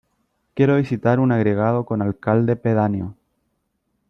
[0.55, 3.15] Quiero visitar un agregado con alcalde pedáneo.